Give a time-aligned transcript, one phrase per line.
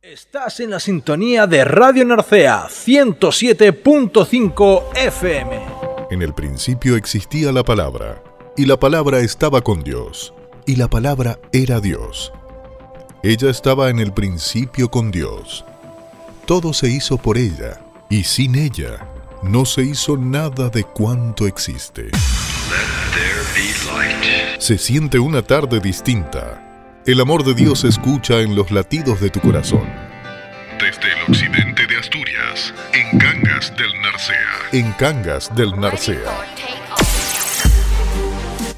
[0.00, 5.60] Estás en la sintonía de Radio Narcea 107.5 FM.
[6.12, 8.22] En el principio existía la palabra,
[8.56, 10.32] y la palabra estaba con Dios,
[10.66, 12.32] y la palabra era Dios.
[13.24, 15.64] Ella estaba en el principio con Dios.
[16.46, 19.04] Todo se hizo por ella, y sin ella
[19.42, 22.10] no se hizo nada de cuanto existe.
[24.60, 26.67] Se siente una tarde distinta.
[27.08, 29.88] El amor de Dios se escucha en los latidos de tu corazón.
[30.78, 34.36] Desde el occidente de Asturias, en Cangas del Narcea.
[34.72, 36.30] En Cangas del Narcea.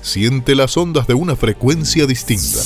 [0.01, 2.61] Siente las ondas de una frecuencia distinta.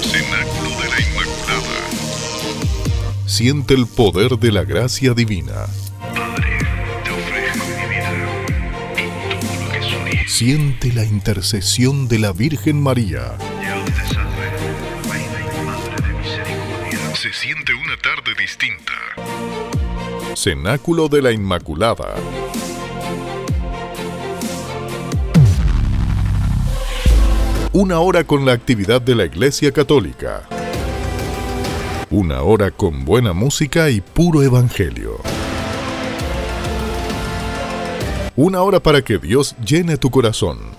[0.00, 1.80] Cenáculo de la Inmaculada.
[3.26, 5.66] Siente el poder de la gracia divina.
[6.14, 6.56] Padre,
[7.02, 8.12] te ofrezco mi vida
[8.96, 10.28] y todo lo que soy.
[10.28, 13.36] Siente la intercesión de la Virgen María.
[14.08, 14.27] Se
[18.02, 18.92] tarde distinta.
[20.36, 22.14] Cenáculo de la Inmaculada.
[27.72, 30.48] Una hora con la actividad de la Iglesia Católica.
[32.10, 35.18] Una hora con buena música y puro evangelio.
[38.36, 40.77] Una hora para que Dios llene tu corazón.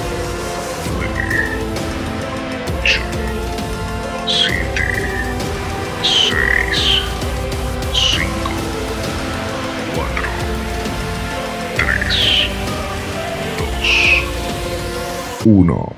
[15.70, 15.94] Uno.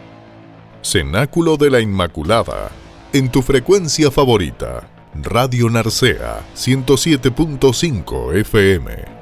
[0.81, 2.72] Cenáculo de la Inmaculada.
[3.14, 4.89] En tu frecuencia favorita.
[5.14, 9.20] Radio Narcea 107.5 FM.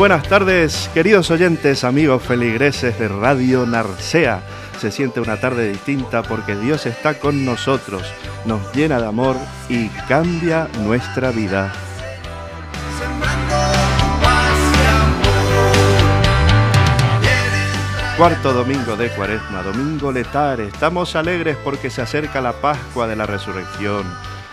[0.00, 4.42] Buenas tardes, queridos oyentes, amigos feligreses de Radio Narcea.
[4.80, 8.02] Se siente una tarde distinta porque Dios está con nosotros,
[8.46, 9.36] nos llena de amor
[9.68, 11.70] y cambia nuestra vida.
[18.16, 20.62] Cuarto domingo de Cuaresma, domingo letar.
[20.62, 24.04] Estamos alegres porque se acerca la Pascua de la Resurrección.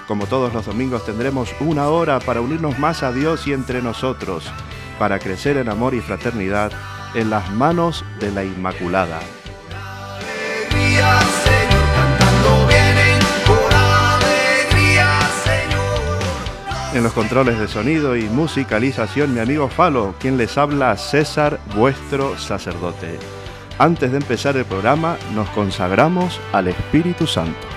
[0.09, 4.51] Como todos los domingos tendremos una hora para unirnos más a Dios y entre nosotros
[4.99, 6.71] para crecer en amor y fraternidad
[7.13, 9.19] en las manos de la Inmaculada.
[16.93, 22.37] En los controles de sonido y musicalización, mi amigo Falo, quien les habla César, vuestro
[22.39, 23.19] sacerdote.
[23.77, 27.76] Antes de empezar el programa, nos consagramos al Espíritu Santo.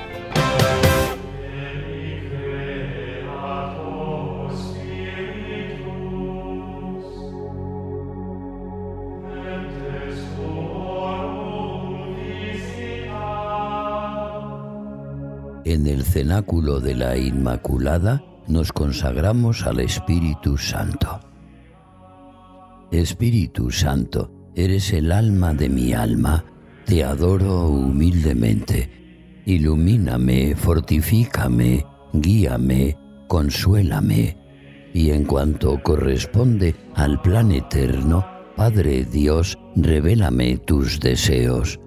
[15.71, 21.21] En el cenáculo de la Inmaculada nos consagramos al Espíritu Santo.
[22.91, 26.43] Espíritu Santo, eres el alma de mi alma,
[26.85, 29.43] te adoro humildemente.
[29.45, 32.97] Ilumíname, fortifícame, guíame,
[33.29, 34.37] consuélame.
[34.93, 38.25] Y en cuanto corresponde al plan eterno,
[38.57, 41.79] Padre Dios, revélame tus deseos.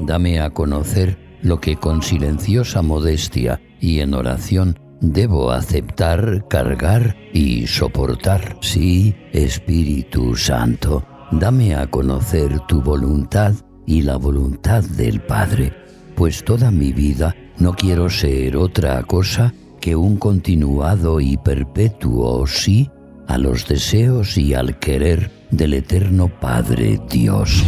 [0.00, 7.66] Dame a conocer lo que con silenciosa modestia y en oración debo aceptar, cargar y
[7.66, 8.56] soportar.
[8.60, 13.54] Sí, Espíritu Santo, dame a conocer tu voluntad
[13.86, 15.72] y la voluntad del Padre,
[16.14, 22.90] pues toda mi vida no quiero ser otra cosa que un continuado y perpetuo sí
[23.26, 27.64] a los deseos y al querer del eterno Padre Dios.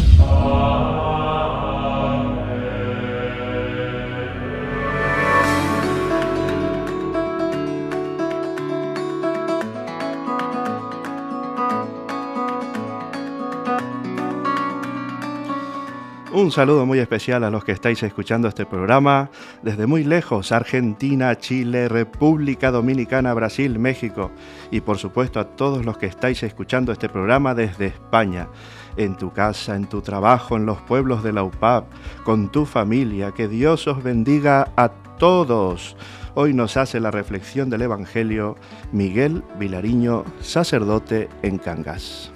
[16.43, 19.31] Un saludo muy especial a los que estáis escuchando este programa
[19.63, 24.33] desde muy lejos, Argentina, Chile, República Dominicana, Brasil, México
[24.73, 28.49] y por supuesto a todos los que estáis escuchando este programa desde España,
[28.97, 31.85] en tu casa, en tu trabajo, en los pueblos de la UPAP,
[32.25, 33.31] con tu familia.
[33.31, 35.97] Que Dios os bendiga a todos.
[36.35, 38.57] Hoy nos hace la reflexión del Evangelio
[38.91, 42.32] Miguel Vilariño, sacerdote en Cangas.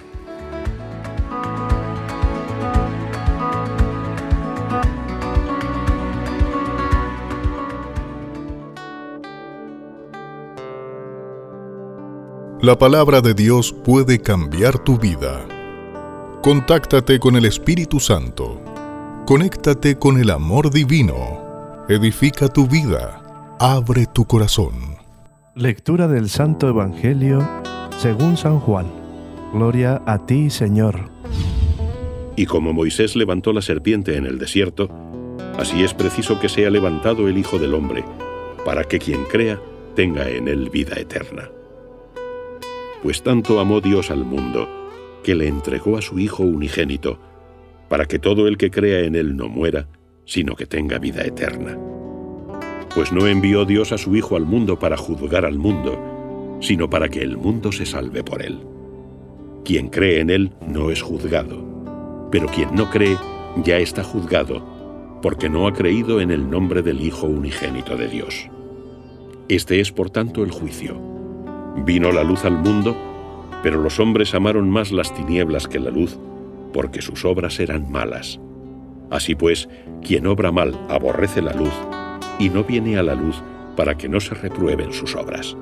[12.67, 15.47] La palabra de Dios puede cambiar tu vida.
[16.43, 18.61] Contáctate con el Espíritu Santo.
[19.25, 21.85] Conéctate con el amor divino.
[21.87, 23.55] Edifica tu vida.
[23.57, 24.97] Abre tu corazón.
[25.55, 27.39] Lectura del Santo Evangelio
[27.99, 28.87] según San Juan.
[29.53, 31.09] Gloria a ti, Señor.
[32.35, 34.89] Y como Moisés levantó la serpiente en el desierto,
[35.57, 38.03] así es preciso que sea levantado el Hijo del Hombre,
[38.65, 39.57] para que quien crea
[39.95, 41.49] tenga en él vida eterna
[43.07, 44.67] pues tanto amó Dios al mundo,
[45.23, 47.17] que le entregó a su Hijo unigénito,
[47.87, 49.87] para que todo el que crea en Él no muera,
[50.25, 51.77] sino que tenga vida eterna.
[52.93, 57.07] Pues no envió Dios a su Hijo al mundo para juzgar al mundo, sino para
[57.07, 58.59] que el mundo se salve por Él.
[59.63, 63.15] Quien cree en Él no es juzgado, pero quien no cree
[63.63, 68.49] ya está juzgado, porque no ha creído en el nombre del Hijo unigénito de Dios.
[69.47, 71.15] Este es por tanto el juicio
[71.77, 72.95] Vino la luz al mundo,
[73.63, 76.17] pero los hombres amaron más las tinieblas que la luz,
[76.73, 78.39] porque sus obras eran malas.
[79.09, 79.69] Así pues,
[80.01, 81.73] quien obra mal aborrece la luz,
[82.39, 83.41] y no viene a la luz
[83.75, 85.55] para que no se reprueben sus obras.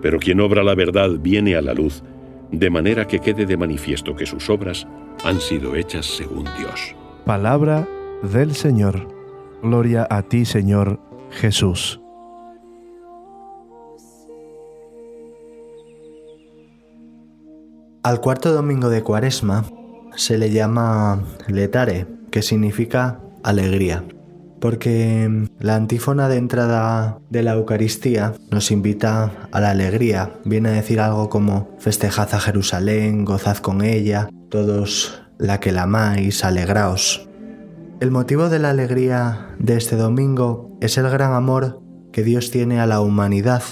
[0.00, 2.02] Pero quien obra la verdad viene a la luz,
[2.50, 4.86] de manera que quede de manifiesto que sus obras
[5.24, 6.94] han sido hechas según Dios.
[7.24, 7.88] Palabra
[8.22, 9.08] del Señor.
[9.62, 12.03] Gloria a ti, Señor Jesús.
[18.04, 19.64] Al cuarto domingo de Cuaresma
[20.14, 24.04] se le llama letare, que significa alegría,
[24.60, 30.34] porque la antífona de entrada de la Eucaristía nos invita a la alegría.
[30.44, 35.84] Viene a decir algo como festejad a Jerusalén, gozad con ella, todos la que la
[35.84, 37.26] amáis, alegraos.
[38.00, 41.80] El motivo de la alegría de este domingo es el gran amor
[42.12, 43.62] que Dios tiene a la humanidad,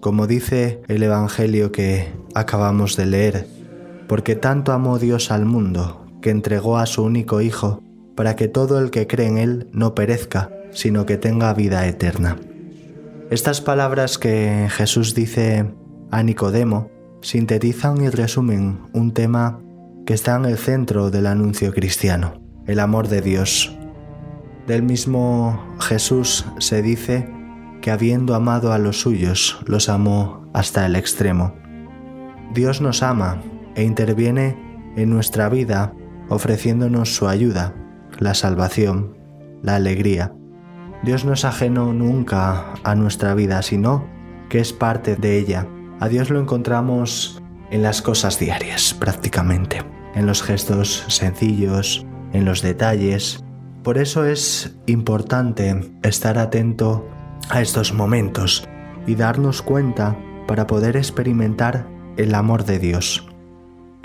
[0.00, 3.55] como dice el Evangelio que acabamos de leer
[4.08, 7.82] porque tanto amó Dios al mundo, que entregó a su único Hijo,
[8.14, 12.36] para que todo el que cree en Él no perezca, sino que tenga vida eterna.
[13.30, 15.72] Estas palabras que Jesús dice
[16.10, 19.60] a Nicodemo sintetizan y resumen un tema
[20.06, 23.76] que está en el centro del anuncio cristiano, el amor de Dios.
[24.66, 27.28] Del mismo Jesús se dice
[27.82, 31.54] que habiendo amado a los suyos, los amó hasta el extremo.
[32.54, 33.42] Dios nos ama
[33.76, 34.56] e interviene
[34.96, 35.92] en nuestra vida
[36.28, 37.74] ofreciéndonos su ayuda,
[38.18, 39.16] la salvación,
[39.62, 40.34] la alegría.
[41.02, 44.08] Dios no es ajeno nunca a nuestra vida, sino
[44.48, 45.68] que es parte de ella.
[46.00, 49.82] A Dios lo encontramos en las cosas diarias, prácticamente,
[50.14, 53.44] en los gestos sencillos, en los detalles.
[53.82, 57.06] Por eso es importante estar atento
[57.50, 58.66] a estos momentos
[59.06, 63.28] y darnos cuenta para poder experimentar el amor de Dios.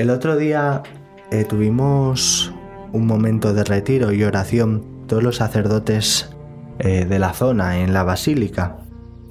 [0.01, 0.81] El otro día
[1.29, 2.51] eh, tuvimos
[2.91, 6.31] un momento de retiro y oración, todos los sacerdotes
[6.79, 8.77] eh, de la zona en la basílica.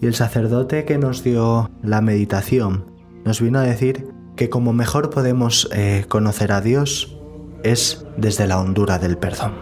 [0.01, 2.85] Y el sacerdote que nos dio la meditación
[3.25, 7.19] nos vino a decir que como mejor podemos eh, conocer a Dios
[7.65, 9.55] es desde la hondura del perdón.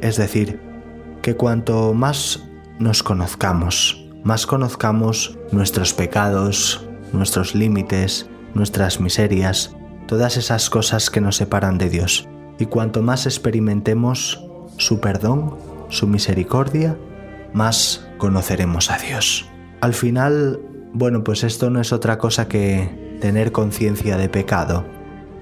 [0.00, 0.60] Es decir,
[1.22, 9.74] que cuanto más nos conozcamos, más conozcamos nuestros pecados, nuestros límites, nuestras miserias,
[10.10, 12.28] todas esas cosas que nos separan de Dios.
[12.58, 14.44] Y cuanto más experimentemos
[14.76, 15.56] su perdón,
[15.88, 16.98] su misericordia,
[17.52, 19.48] más conoceremos a Dios.
[19.80, 20.58] Al final,
[20.92, 24.84] bueno, pues esto no es otra cosa que tener conciencia de pecado.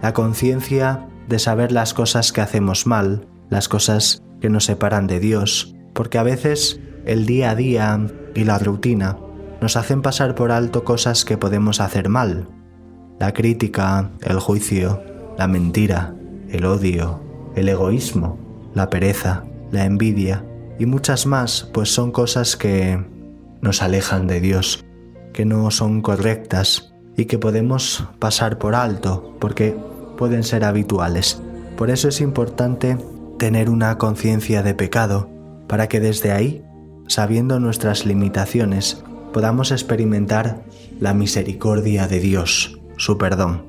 [0.02, 5.18] La conciencia de saber las cosas que hacemos mal, las cosas que nos separan de
[5.18, 9.16] Dios, porque a veces el día a día y la rutina
[9.62, 12.48] nos hacen pasar por alto cosas que podemos hacer mal,
[13.18, 15.02] la crítica, el juicio,
[15.37, 16.14] la mentira,
[16.48, 17.20] el odio,
[17.54, 18.38] el egoísmo,
[18.75, 20.44] la pereza, la envidia
[20.78, 23.04] y muchas más, pues son cosas que
[23.60, 24.84] nos alejan de Dios,
[25.32, 29.76] que no son correctas y que podemos pasar por alto porque
[30.16, 31.40] pueden ser habituales.
[31.76, 32.96] Por eso es importante
[33.38, 35.28] tener una conciencia de pecado
[35.68, 36.64] para que desde ahí,
[37.06, 40.62] sabiendo nuestras limitaciones, podamos experimentar
[41.00, 43.62] la misericordia de Dios, su perdón.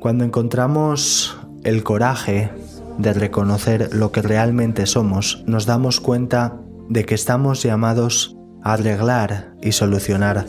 [0.00, 2.50] Cuando encontramos el coraje
[2.98, 6.56] de reconocer lo que realmente somos, nos damos cuenta
[6.88, 10.46] de que estamos llamados a arreglar y solucionar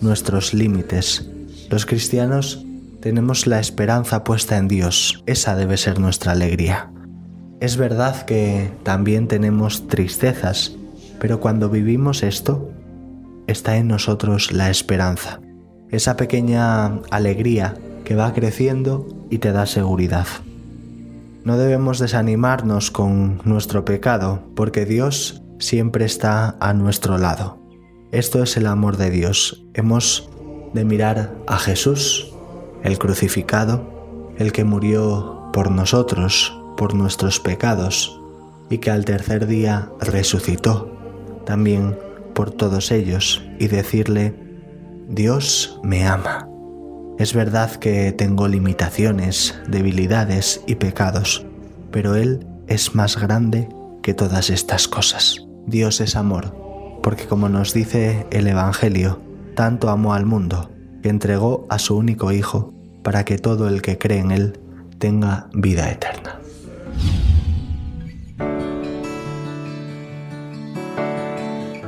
[0.00, 1.28] nuestros límites.
[1.70, 2.64] Los cristianos
[3.00, 6.90] tenemos la esperanza puesta en Dios, esa debe ser nuestra alegría.
[7.60, 10.72] Es verdad que también tenemos tristezas,
[11.18, 12.70] pero cuando vivimos esto,
[13.46, 15.40] está en nosotros la esperanza,
[15.90, 20.26] esa pequeña alegría que va creciendo y te da seguridad.
[21.44, 27.58] No debemos desanimarnos con nuestro pecado, porque Dios siempre está a nuestro lado.
[28.12, 29.64] Esto es el amor de Dios.
[29.74, 30.28] Hemos
[30.74, 32.32] de mirar a Jesús,
[32.82, 38.20] el crucificado, el que murió por nosotros, por nuestros pecados,
[38.68, 40.90] y que al tercer día resucitó,
[41.44, 41.98] también
[42.34, 44.49] por todos ellos, y decirle,
[45.10, 46.48] Dios me ama.
[47.18, 51.44] Es verdad que tengo limitaciones, debilidades y pecados,
[51.90, 53.68] pero Él es más grande
[54.02, 55.44] que todas estas cosas.
[55.66, 56.54] Dios es amor,
[57.02, 59.20] porque como nos dice el Evangelio,
[59.56, 60.70] tanto amó al mundo
[61.02, 64.60] que entregó a su único Hijo para que todo el que cree en Él
[65.00, 66.39] tenga vida eterna.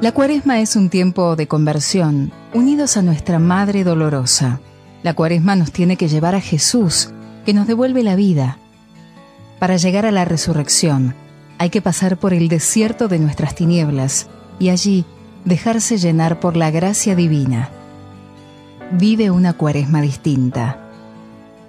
[0.02, 4.58] La cuaresma es un tiempo de conversión, unidos a nuestra Madre Dolorosa.
[5.04, 7.10] La cuaresma nos tiene que llevar a Jesús,
[7.46, 8.58] que nos devuelve la vida.
[9.60, 11.14] Para llegar a la resurrección,
[11.58, 14.26] hay que pasar por el desierto de nuestras tinieblas
[14.58, 15.04] y allí
[15.44, 17.68] dejarse llenar por la gracia divina.
[18.90, 20.78] Vive una cuaresma distinta.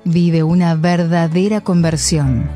[0.05, 2.49] Vive una verdadera conversión.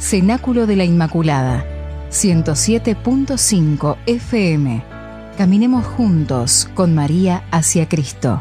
[0.00, 1.64] Cenáculo de la Inmaculada,
[2.10, 4.84] 107.5 FM.
[5.36, 8.38] Caminemos juntos con María hacia Cristo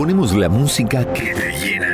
[0.00, 1.89] ponemos la música que te llena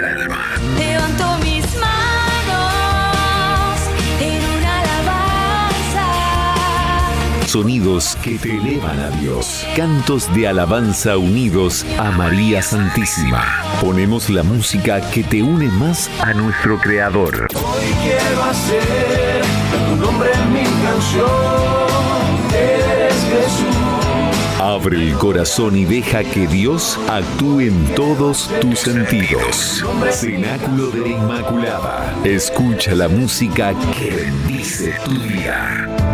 [7.57, 9.67] Sonidos que te elevan a Dios.
[9.75, 13.43] Cantos de alabanza unidos a María Santísima.
[13.81, 17.49] Ponemos la música que te une más a nuestro Creador.
[17.55, 19.43] Hoy quiero hacer
[19.89, 21.31] tu nombre en mi canción.
[22.53, 24.61] Eres Jesús.
[24.61, 29.83] Abre el corazón y deja que Dios actúe en todos tus sentidos.
[30.11, 32.15] Cenáculo de la Inmaculada.
[32.23, 36.06] Escucha la música que bendice tu vida.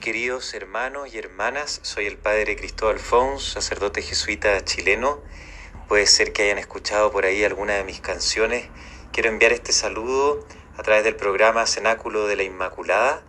[0.00, 5.20] Queridos hermanos y hermanas, soy el padre Cristóbal Fons, sacerdote jesuita chileno.
[5.88, 8.66] Puede ser que hayan escuchado por ahí alguna de mis canciones.
[9.12, 10.46] Quiero enviar este saludo
[10.78, 13.22] a través del programa Cenáculo de la Inmaculada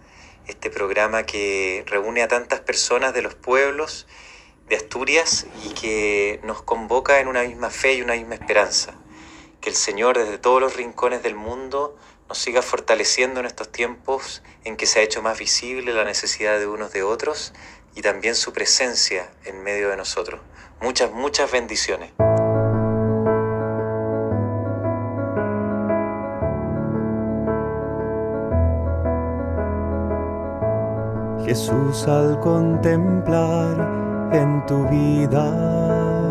[0.47, 4.07] este programa que reúne a tantas personas de los pueblos
[4.69, 8.95] de Asturias y que nos convoca en una misma fe y una misma esperanza.
[9.59, 11.97] Que el Señor desde todos los rincones del mundo
[12.31, 16.59] nos siga fortaleciendo en estos tiempos en que se ha hecho más visible la necesidad
[16.59, 17.51] de unos de otros
[17.93, 20.39] y también su presencia en medio de nosotros.
[20.79, 22.11] Muchas, muchas bendiciones.
[31.45, 33.75] Jesús al contemplar
[34.31, 36.30] en tu vida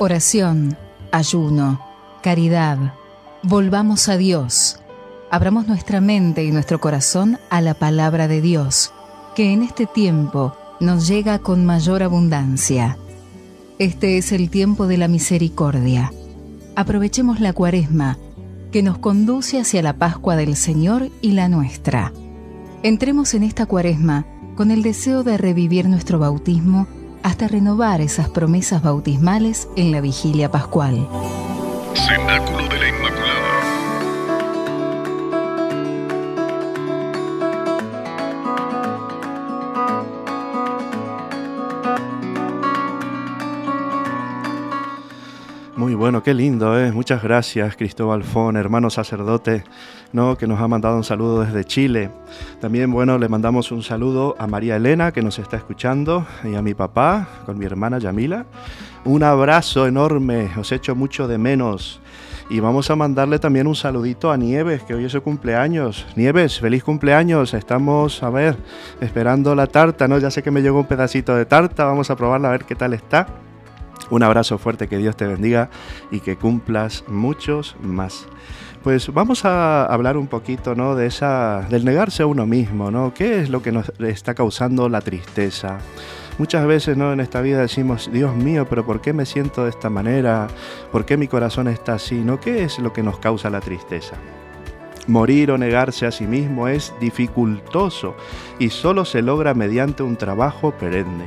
[0.00, 0.76] Oración,
[1.10, 1.80] ayuno,
[2.22, 2.94] caridad.
[3.42, 4.78] Volvamos a Dios.
[5.28, 8.92] Abramos nuestra mente y nuestro corazón a la palabra de Dios,
[9.34, 12.96] que en este tiempo nos llega con mayor abundancia.
[13.80, 16.12] Este es el tiempo de la misericordia.
[16.76, 18.18] Aprovechemos la cuaresma,
[18.70, 22.12] que nos conduce hacia la Pascua del Señor y la nuestra.
[22.84, 26.86] Entremos en esta cuaresma con el deseo de revivir nuestro bautismo
[27.22, 31.06] hasta renovar esas promesas bautismales en la vigilia pascual.
[45.98, 46.92] Bueno, qué lindo, ¿eh?
[46.92, 49.64] Muchas gracias, Cristóbal Fon, hermano sacerdote,
[50.12, 50.38] ¿no?
[50.38, 52.10] que nos ha mandado un saludo desde Chile.
[52.60, 56.62] También, bueno, le mandamos un saludo a María Elena, que nos está escuchando, y a
[56.62, 58.46] mi papá, con mi hermana Yamila.
[59.04, 62.00] Un abrazo enorme, os echo mucho de menos.
[62.48, 66.06] Y vamos a mandarle también un saludito a Nieves, que hoy es su cumpleaños.
[66.14, 67.54] Nieves, feliz cumpleaños.
[67.54, 68.56] Estamos, a ver,
[69.00, 70.18] esperando la tarta, ¿no?
[70.18, 72.76] Ya sé que me llegó un pedacito de tarta, vamos a probarla a ver qué
[72.76, 73.26] tal está.
[74.10, 75.70] Un abrazo fuerte, que Dios te bendiga
[76.10, 78.26] y que cumplas muchos más.
[78.82, 80.94] Pues vamos a hablar un poquito, ¿no?
[80.94, 83.12] De esa, del negarse a uno mismo, ¿no?
[83.12, 85.78] ¿Qué es lo que nos está causando la tristeza?
[86.38, 87.12] Muchas veces, ¿no?
[87.12, 90.46] En esta vida decimos, Dios mío, pero ¿por qué me siento de esta manera?
[90.92, 92.14] ¿Por qué mi corazón está así?
[92.14, 92.38] ¿No?
[92.38, 94.14] ¿Qué es lo que nos causa la tristeza?
[95.08, 98.14] Morir o negarse a sí mismo es dificultoso
[98.60, 101.26] y solo se logra mediante un trabajo perenne.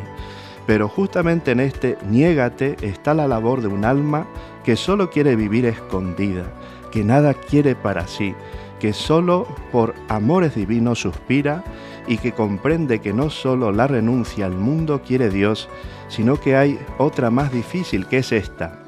[0.65, 4.28] Pero justamente en este niégate está la labor de un alma
[4.63, 6.45] que solo quiere vivir escondida,
[6.91, 8.36] que nada quiere para sí,
[8.80, 11.63] que solo por amores divinos suspira
[12.08, 15.69] y que comprende que no solo la renuncia al mundo quiere Dios,
[16.08, 18.80] sino que hay otra más difícil que es esta,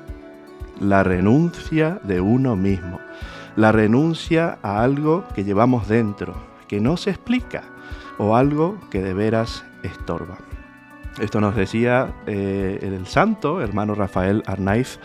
[0.80, 3.00] la renuncia de uno mismo,
[3.56, 6.36] la renuncia a algo que llevamos dentro,
[6.68, 7.64] que no se explica,
[8.18, 10.38] o algo que de veras estorba.
[11.20, 15.00] Esto nos decía eh, el santo, hermano Rafael Arnaiz.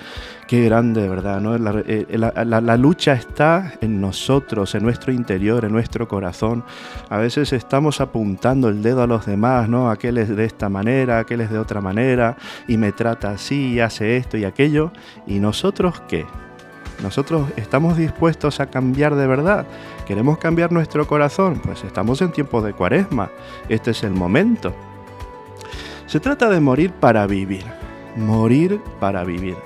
[0.46, 1.40] Qué grande, ¿verdad?
[1.40, 1.54] ¿no?
[1.54, 6.64] Eh, la, la, lucha está en nosotros, en nuestro interior, en nuestro corazón.
[7.10, 9.90] A veces estamos apuntando el dedo a los demás, ¿no?
[9.90, 13.80] Aquel es de esta manera, aquel es de otra manera, y me trata así, y
[13.80, 14.92] hace esto y aquello.
[15.26, 16.24] ¿Y nosotros qué?
[17.02, 19.66] Nosotros estamos dispuestos a cambiar de verdad.
[20.06, 21.60] ¿Queremos cambiar nuestro corazón?
[21.62, 23.30] Pues estamos en tiempos de cuaresma.
[23.68, 24.74] Este es el momento.
[26.08, 27.64] Se trata de morir para vivir.
[28.16, 29.56] Morir para vivir.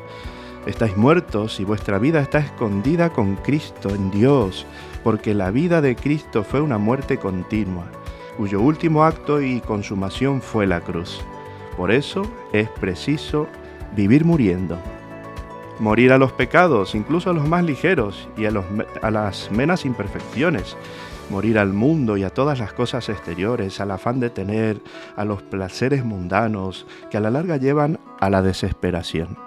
[0.66, 4.66] Estáis muertos y vuestra vida está escondida con Cristo en Dios,
[5.05, 7.85] porque la vida de Cristo fue una muerte continua,
[8.37, 11.20] cuyo último acto y consumación fue la cruz.
[11.76, 13.46] Por eso es preciso
[13.94, 14.78] vivir muriendo.
[15.78, 20.76] Morir a los pecados, incluso a los más ligeros y a, las menos imperfecciones,
[21.33, 24.81] morir al mundo y a todas las cosas exteriores, al afán de tener,
[25.16, 29.38] a los placeres mundanos que a la larga llevan a la desesperación.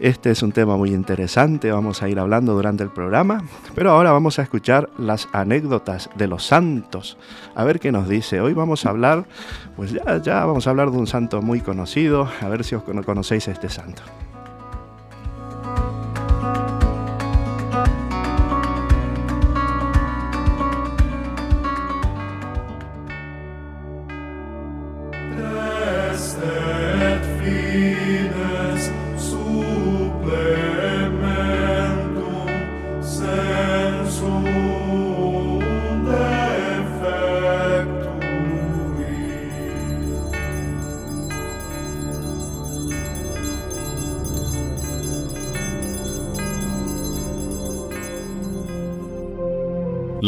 [0.00, 4.12] Este es un tema muy interesante, vamos a ir hablando durante el programa, pero ahora
[4.12, 7.18] vamos a escuchar las anécdotas de los santos.
[7.54, 8.40] A ver qué nos dice.
[8.40, 9.26] Hoy vamos a hablar,
[9.76, 12.82] pues ya, ya vamos a hablar de un santo muy conocido, a ver si os
[12.82, 14.02] conocéis este santo.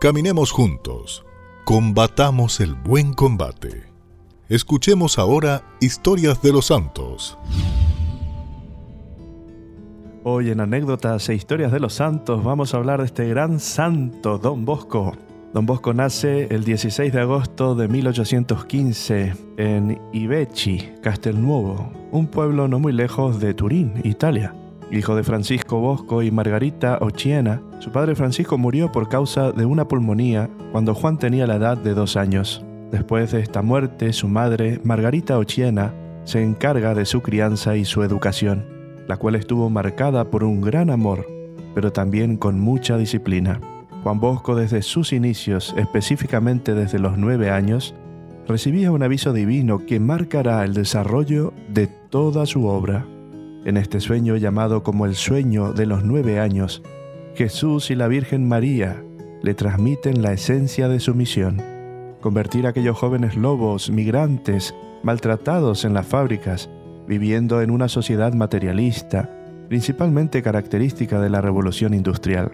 [0.00, 1.26] Caminemos juntos,
[1.64, 3.82] combatamos el buen combate.
[4.48, 7.36] Escuchemos ahora historias de los santos.
[10.22, 14.38] Hoy en anécdotas e historias de los santos vamos a hablar de este gran santo,
[14.38, 15.16] Don Bosco.
[15.52, 22.78] Don Bosco nace el 16 de agosto de 1815 en Ivecchi, Castelnuovo, un pueblo no
[22.78, 24.54] muy lejos de Turín, Italia.
[24.90, 29.86] Hijo de Francisco Bosco y Margarita Ochiena, su padre Francisco murió por causa de una
[29.86, 32.64] pulmonía cuando Juan tenía la edad de dos años.
[32.90, 35.92] Después de esta muerte, su madre, Margarita Ochiena,
[36.24, 38.64] se encarga de su crianza y su educación,
[39.06, 41.26] la cual estuvo marcada por un gran amor,
[41.74, 43.60] pero también con mucha disciplina.
[44.02, 47.94] Juan Bosco desde sus inicios, específicamente desde los nueve años,
[48.46, 53.04] recibía un aviso divino que marcará el desarrollo de toda su obra.
[53.68, 56.82] En este sueño llamado como el sueño de los nueve años,
[57.34, 59.04] Jesús y la Virgen María
[59.42, 61.60] le transmiten la esencia de su misión,
[62.22, 66.70] convertir a aquellos jóvenes lobos, migrantes, maltratados en las fábricas,
[67.06, 69.28] viviendo en una sociedad materialista,
[69.68, 72.52] principalmente característica de la revolución industrial,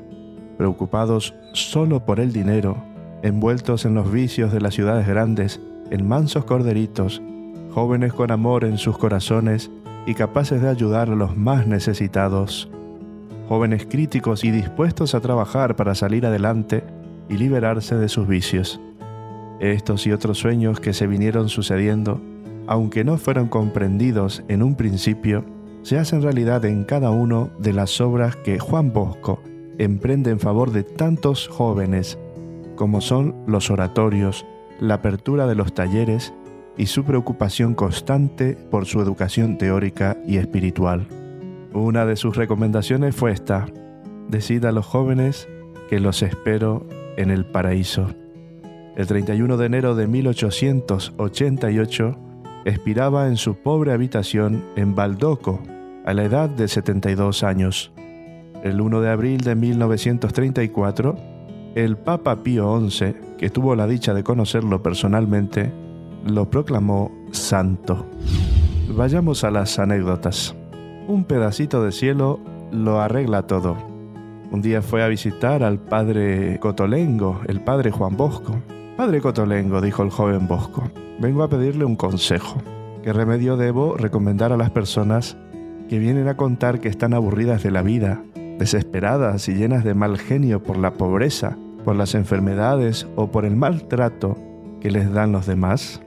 [0.58, 2.82] preocupados solo por el dinero,
[3.22, 5.60] envueltos en los vicios de las ciudades grandes,
[5.92, 7.22] en mansos corderitos,
[7.70, 9.70] jóvenes con amor en sus corazones
[10.06, 12.70] y capaces de ayudar a los más necesitados,
[13.48, 16.84] jóvenes críticos y dispuestos a trabajar para salir adelante
[17.28, 18.80] y liberarse de sus vicios.
[19.60, 22.20] Estos y otros sueños que se vinieron sucediendo,
[22.66, 25.44] aunque no fueron comprendidos en un principio,
[25.82, 29.40] se hacen realidad en cada uno de las obras que Juan Bosco
[29.78, 32.18] emprende en favor de tantos jóvenes,
[32.76, 34.46] como son los oratorios,
[34.80, 36.32] la apertura de los talleres
[36.76, 41.06] y su preocupación constante por su educación teórica y espiritual.
[41.72, 43.66] Una de sus recomendaciones fue esta,
[44.28, 45.48] decida a los jóvenes
[45.88, 48.08] que los espero en el paraíso.
[48.96, 52.16] El 31 de enero de 1888
[52.64, 55.60] expiraba en su pobre habitación en Baldoco,
[56.04, 57.92] a la edad de 72 años.
[58.62, 61.16] El 1 de abril de 1934,
[61.74, 65.72] el Papa Pío XI, que tuvo la dicha de conocerlo personalmente,
[66.24, 68.06] lo proclamó santo.
[68.88, 70.54] Vayamos a las anécdotas.
[71.06, 72.40] Un pedacito de cielo
[72.72, 73.76] lo arregla todo.
[74.50, 78.56] Un día fue a visitar al padre Cotolengo, el padre Juan Bosco.
[78.96, 80.84] Padre Cotolengo, dijo el joven Bosco,
[81.18, 82.62] vengo a pedirle un consejo.
[83.02, 85.36] ¿Qué remedio debo recomendar a las personas
[85.88, 88.22] que vienen a contar que están aburridas de la vida,
[88.58, 93.56] desesperadas y llenas de mal genio por la pobreza, por las enfermedades o por el
[93.56, 94.38] maltrato
[94.80, 96.00] que les dan los demás?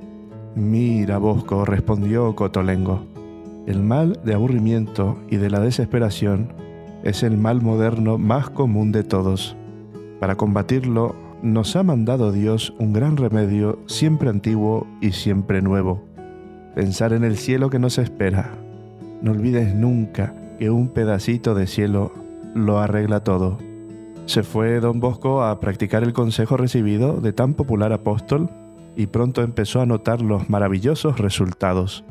[0.57, 3.05] Mira, Bosco, respondió Cotolengo.
[3.67, 6.51] El mal de aburrimiento y de la desesperación
[7.03, 9.55] es el mal moderno más común de todos.
[10.19, 16.01] Para combatirlo, nos ha mandado Dios un gran remedio siempre antiguo y siempre nuevo.
[16.73, 18.49] Pensar en el cielo que nos espera.
[19.21, 22.11] No olvides nunca que un pedacito de cielo
[22.55, 23.59] lo arregla todo.
[24.25, 28.49] Se fue don Bosco a practicar el consejo recibido de tan popular apóstol
[28.97, 32.03] y pronto empezó a notar los maravillosos resultados.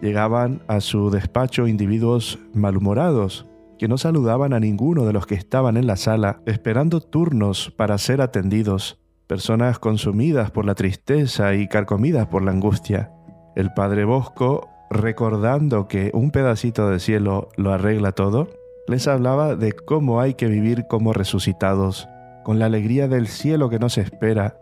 [0.00, 3.46] Llegaban a su despacho individuos malhumorados
[3.78, 7.98] que no saludaban a ninguno de los que estaban en la sala esperando turnos para
[7.98, 13.12] ser atendidos, personas consumidas por la tristeza y carcomidas por la angustia.
[13.54, 18.48] El padre Bosco, recordando que un pedacito de cielo lo arregla todo,
[18.88, 22.08] les hablaba de cómo hay que vivir como resucitados,
[22.44, 24.56] con la alegría del cielo que nos espera,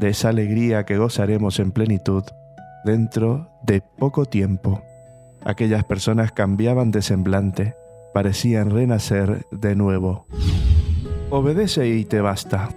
[0.00, 2.24] de esa alegría que gozaremos en plenitud
[2.84, 4.82] dentro de poco tiempo.
[5.44, 7.74] Aquellas personas cambiaban de semblante,
[8.14, 10.26] parecían renacer de nuevo.
[11.28, 12.70] Obedece y te basta.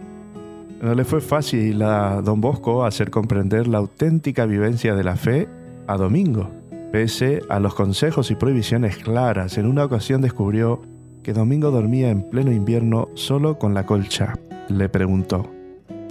[0.82, 5.48] No le fue fácil a don Bosco hacer comprender la auténtica vivencia de la fe
[5.88, 6.52] a Domingo.
[6.92, 10.82] Pese a los consejos y prohibiciones claras, en una ocasión descubrió
[11.24, 14.34] que Domingo dormía en pleno invierno solo con la colcha.
[14.68, 15.50] Le preguntó,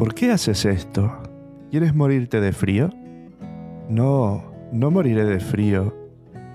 [0.03, 1.17] ¿por qué haces esto?
[1.71, 2.91] ¿Quieres morirte de frío?
[3.88, 5.95] No, no moriré de frío.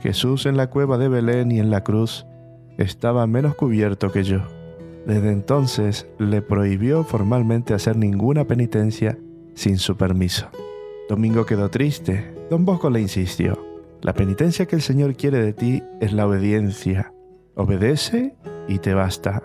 [0.01, 2.25] Jesús en la cueva de Belén y en la cruz
[2.77, 4.41] estaba menos cubierto que yo.
[5.05, 9.17] Desde entonces le prohibió formalmente hacer ninguna penitencia
[9.53, 10.49] sin su permiso.
[11.07, 12.35] Domingo quedó triste.
[12.49, 13.65] Don Bosco le insistió.
[14.01, 17.13] La penitencia que el Señor quiere de ti es la obediencia
[17.55, 18.35] obedece
[18.67, 19.41] y te basta.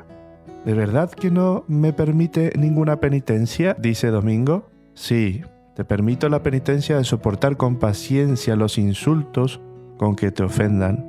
[0.64, 3.76] ¿De verdad que no me permite ninguna penitencia?
[3.80, 4.70] dice Domingo.
[4.94, 5.42] Sí,
[5.74, 9.60] te permito la penitencia de soportar con paciencia los insultos
[9.96, 11.04] con que te ofendan,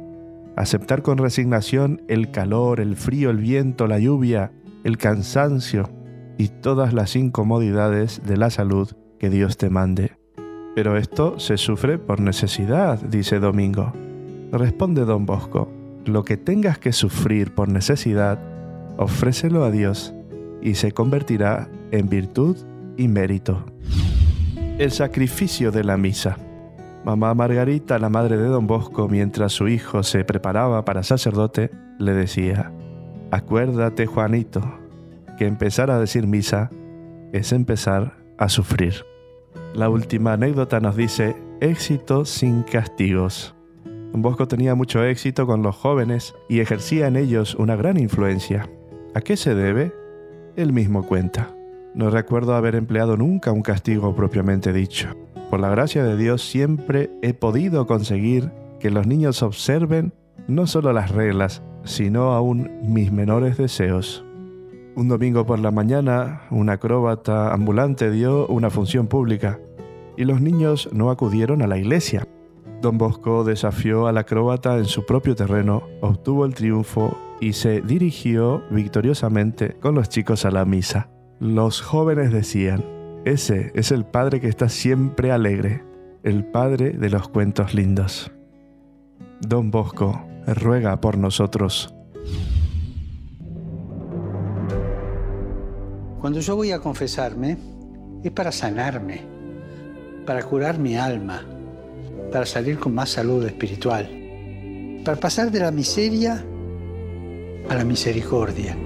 [0.55, 4.51] aceptar con resignación el calor, el frío, el viento, la lluvia,
[4.83, 5.89] el cansancio
[6.37, 10.13] y todas las incomodidades de la salud que Dios te mande.
[10.75, 13.93] Pero esto se sufre por necesidad, dice Domingo.
[14.51, 15.69] Responde don Bosco
[16.05, 18.39] lo que tengas que sufrir por necesidad,
[18.97, 20.13] ofrécelo a Dios
[20.61, 22.57] y se convertirá en virtud
[22.97, 23.65] y mérito.
[24.77, 26.37] El sacrificio de la misa.
[27.05, 32.13] Mamá Margarita, la madre de don Bosco, mientras su hijo se preparaba para sacerdote, le
[32.13, 32.71] decía,
[33.31, 34.61] acuérdate Juanito,
[35.37, 36.69] que empezar a decir misa
[37.33, 39.05] es empezar a sufrir.
[39.73, 43.55] La última anécdota nos dice, éxito sin castigos.
[44.13, 48.69] Bosco tenía mucho éxito con los jóvenes y ejercía en ellos una gran influencia.
[49.15, 49.93] ¿A qué se debe?
[50.55, 51.55] Él mismo cuenta.
[51.93, 55.09] No recuerdo haber empleado nunca un castigo propiamente dicho.
[55.51, 58.49] Por la gracia de Dios siempre he podido conseguir
[58.79, 60.13] que los niños observen
[60.47, 64.25] no solo las reglas, sino aún mis menores deseos.
[64.95, 69.59] Un domingo por la mañana, un acróbata ambulante dio una función pública
[70.17, 72.27] y los niños no acudieron a la iglesia.
[72.81, 78.63] Don Bosco desafió al acróbata en su propio terreno, obtuvo el triunfo y se dirigió
[78.71, 81.09] victoriosamente con los chicos a la misa.
[81.41, 82.85] Los jóvenes decían,
[83.25, 85.83] ese es el padre que está siempre alegre,
[86.23, 88.31] el padre de los cuentos lindos.
[89.41, 91.93] Don Bosco ruega por nosotros.
[96.21, 97.57] Cuando yo voy a confesarme,
[98.23, 99.21] es para sanarme,
[100.25, 101.41] para curar mi alma,
[102.31, 104.09] para salir con más salud espiritual,
[105.03, 106.45] para pasar de la miseria
[107.69, 108.77] a la misericordia.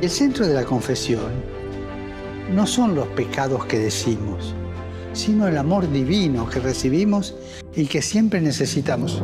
[0.00, 1.30] El centro de la confesión
[2.52, 4.54] no son los pecados que decimos,
[5.12, 7.34] sino el amor divino que recibimos
[7.74, 9.22] y que siempre necesitamos.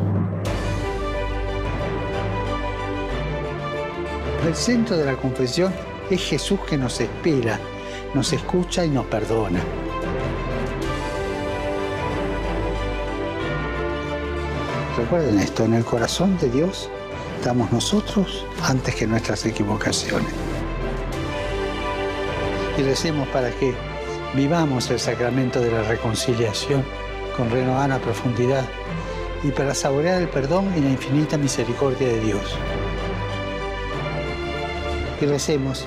[4.46, 5.72] El centro de la confesión
[6.11, 7.59] es Jesús que nos espera
[8.16, 9.61] nos escucha y nos perdona.
[15.07, 16.90] Recuerden esto, en el corazón de Dios
[17.38, 20.33] estamos nosotros antes que nuestras equivocaciones.
[22.77, 23.73] Y recemos para que
[24.35, 26.85] vivamos el sacramento de la reconciliación
[27.37, 28.64] con renovada profundidad
[29.45, 32.59] y para saborear el perdón y la infinita misericordia de Dios.
[35.21, 35.87] Y recemos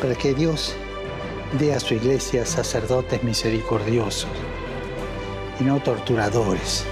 [0.00, 0.74] para que Dios
[1.58, 4.30] dé a su iglesia sacerdotes misericordiosos
[5.60, 6.86] y no torturadores.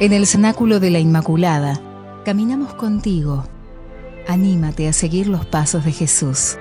[0.00, 1.78] En el cenáculo de la Inmaculada,
[2.24, 3.44] caminamos contigo.
[4.26, 6.56] Anímate a seguir los pasos de Jesús.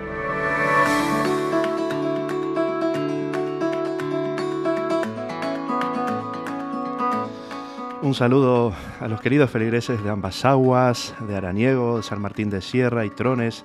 [8.02, 12.60] Un saludo a los queridos feligreses de ambas aguas, de Araniego, de San Martín de
[12.60, 13.64] Sierra y Trones.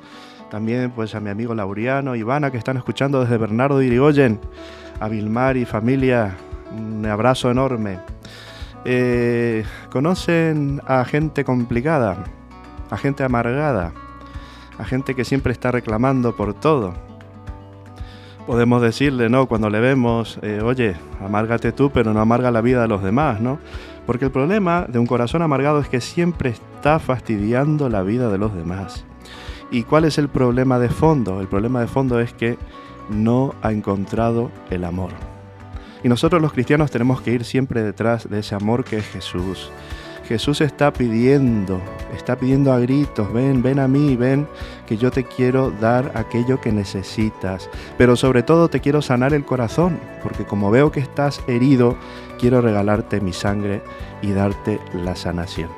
[0.52, 4.38] También pues a mi amigo Lauriano, Ivana, que están escuchando desde Bernardo de Irigoyen.
[5.00, 6.36] A Vilmar y familia,
[6.70, 7.98] un abrazo enorme.
[8.84, 12.24] Eh, ¿Conocen a gente complicada?
[12.90, 13.92] A gente amargada?
[14.78, 16.94] A gente que siempre está reclamando por todo.
[18.46, 19.46] Podemos decirle, ¿no?
[19.46, 23.40] Cuando le vemos, eh, oye, amárgate tú, pero no amarga la vida de los demás,
[23.40, 23.58] ¿no?
[24.06, 28.36] Porque el problema de un corazón amargado es que siempre está fastidiando la vida de
[28.36, 29.06] los demás.
[29.70, 31.40] ¿Y cuál es el problema de fondo?
[31.40, 32.58] El problema de fondo es que
[33.08, 35.10] no ha encontrado el amor.
[36.04, 39.70] Y nosotros los cristianos tenemos que ir siempre detrás de ese amor que es Jesús.
[40.28, 41.80] Jesús está pidiendo,
[42.14, 44.46] está pidiendo a gritos, ven, ven a mí, ven
[44.86, 49.44] que yo te quiero dar aquello que necesitas, pero sobre todo te quiero sanar el
[49.44, 51.96] corazón, porque como veo que estás herido,
[52.38, 53.82] quiero regalarte mi sangre
[54.22, 55.70] y darte la sanación.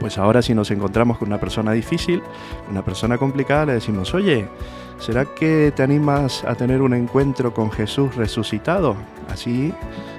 [0.00, 2.22] Pues ahora si nos encontramos con una persona difícil,
[2.70, 4.48] una persona complicada, le decimos, oye,
[4.98, 8.96] ¿será que te animas a tener un encuentro con Jesús resucitado?
[9.28, 9.72] Así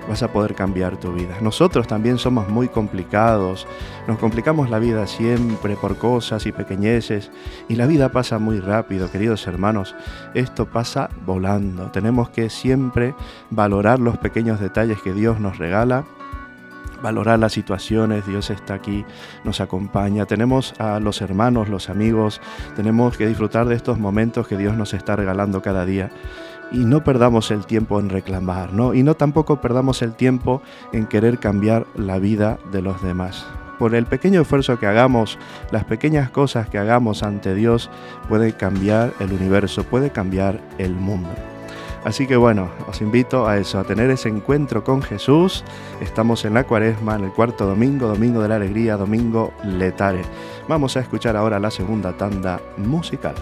[0.08, 1.36] vas a poder cambiar tu vida.
[1.42, 3.68] Nosotros también somos muy complicados,
[4.08, 7.32] nos complicamos la vida siempre por cosas y pequeñeces
[7.68, 9.96] y la vida pasa muy rápido, queridos hermanos.
[10.34, 11.92] Esto pasa volando.
[11.92, 13.16] Tenemos que siempre
[13.50, 16.06] valorar los pequeños detalles que Dios nos regala
[17.02, 19.06] valorar las situaciones, Dios está aquí,
[19.44, 22.42] nos acompaña, tenemos a los hermanos, los amigos,
[22.76, 26.12] tenemos que disfrutar de estos momentos que Dios nos está regalando cada día
[26.72, 28.94] y no perdamos el tiempo en reclamar, ¿no?
[28.94, 30.62] Y no tampoco perdamos el tiempo
[30.94, 33.46] en querer cambiar la vida de los demás.
[33.78, 35.38] Por el pequeño esfuerzo que hagamos,
[35.72, 37.90] las pequeñas cosas que hagamos ante Dios,
[38.30, 41.30] puede cambiar el universo, puede cambiar el mundo.
[42.06, 45.64] Así que bueno, os invito a eso, a tener ese encuentro con Jesús.
[46.00, 50.22] Estamos en la cuaresma, en el cuarto domingo, domingo de la alegría, domingo letare.
[50.68, 53.34] Vamos a escuchar ahora la segunda tanda musical.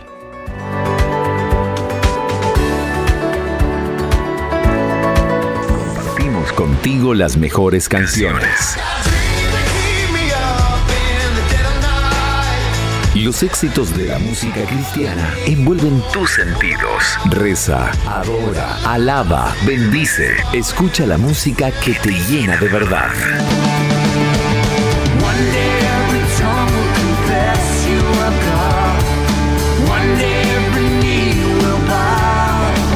[5.67, 8.77] Compartimos contigo las mejores canciones.
[13.15, 17.03] Los éxitos de la música cristiana envuelven tus sentidos.
[17.25, 20.31] Reza, adora, alaba, bendice.
[20.51, 23.11] Escucha la música que te llena de verdad.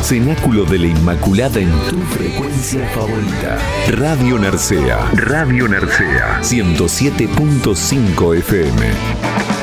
[0.01, 3.60] Cenáculo de la Inmaculada en tu frecuencia favorita.
[3.89, 5.12] Radio Narcea.
[5.13, 6.39] Radio Narcea.
[6.41, 9.57] 107.5 FM.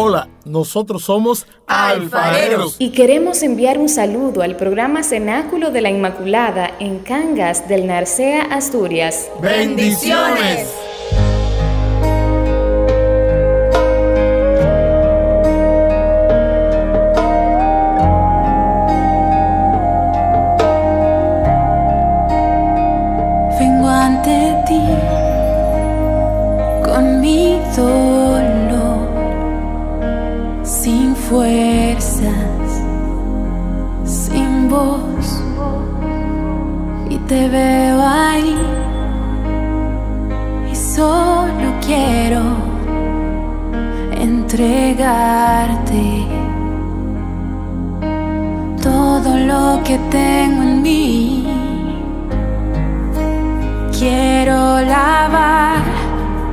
[0.00, 2.76] Hola, nosotros somos alfareros.
[2.78, 8.42] Y queremos enviar un saludo al programa Cenáculo de la Inmaculada en Cangas del Narcea,
[8.42, 9.28] Asturias.
[9.42, 10.68] ¡Bendiciones!
[31.28, 32.82] Fuerzas,
[34.04, 35.42] sin voz,
[37.10, 38.56] y te veo ahí,
[40.72, 42.42] y solo quiero
[44.12, 46.24] entregarte
[48.82, 51.44] todo lo que tengo en mí.
[53.98, 55.82] Quiero lavar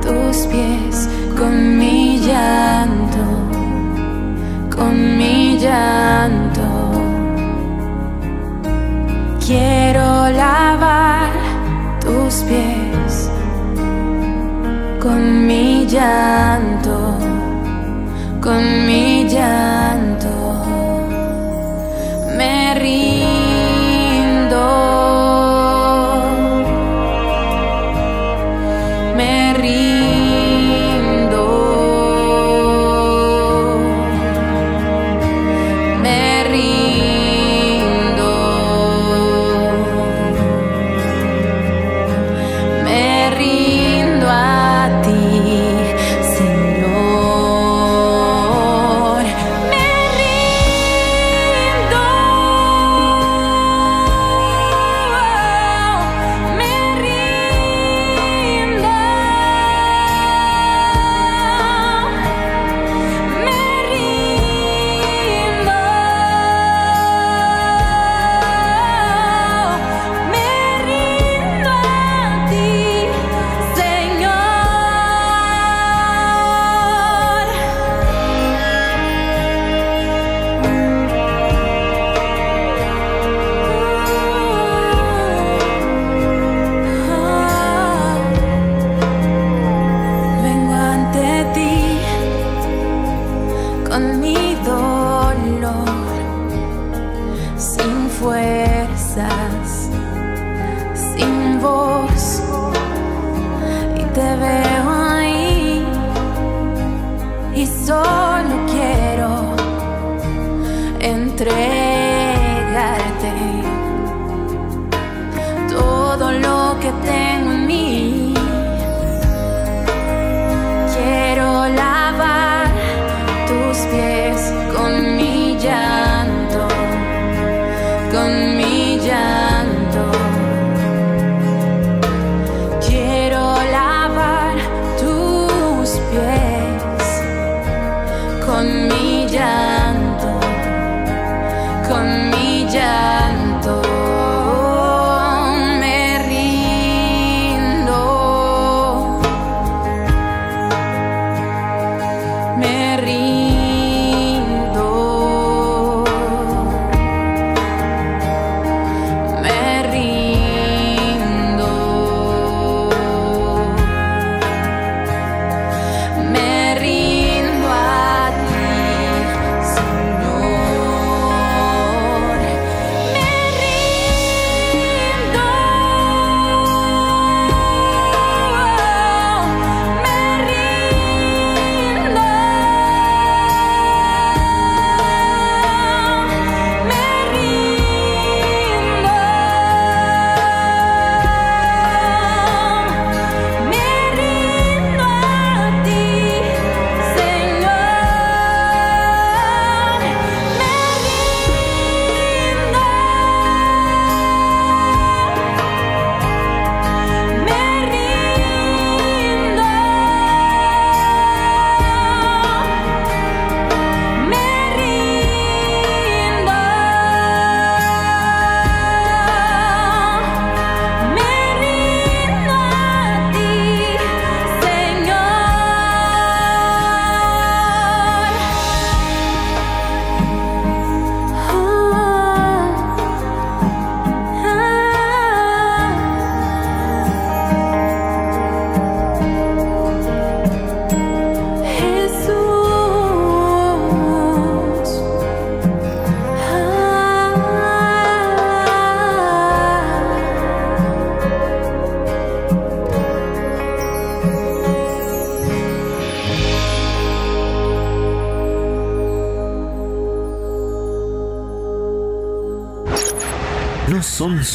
[0.02, 1.08] tus pies
[1.38, 2.18] con mi mi
[5.66, 6.68] llanto.
[9.46, 11.32] Quiero lavar
[12.00, 13.30] tus pies
[15.00, 16.96] con mi llanto,
[18.40, 20.34] con mi llanto.
[22.36, 23.45] Me rindo.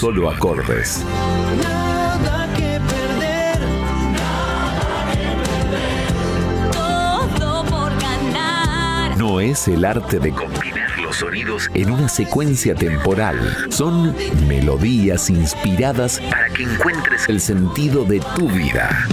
[0.02, 1.06] Solo acordes.
[6.72, 9.16] Todo por ganar.
[9.16, 13.38] No es el arte de combinar los sonidos en una secuencia temporal.
[13.70, 14.16] Son
[14.48, 19.06] melodías inspiradas para que encuentres el sentido de tu vida.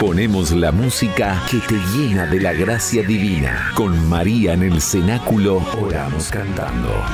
[0.00, 3.70] Ponemos la música que te llena de la gracia divina.
[3.74, 7.04] Con María en el cenáculo oramos cantando.